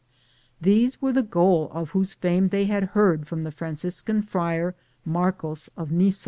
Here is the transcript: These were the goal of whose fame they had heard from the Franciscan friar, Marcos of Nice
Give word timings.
These 0.59 0.99
were 0.99 1.13
the 1.13 1.21
goal 1.21 1.69
of 1.71 1.89
whose 1.91 2.13
fame 2.13 2.47
they 2.47 2.65
had 2.65 2.85
heard 2.97 3.27
from 3.27 3.43
the 3.43 3.51
Franciscan 3.51 4.23
friar, 4.23 4.73
Marcos 5.05 5.69
of 5.77 5.91
Nice 5.91 6.19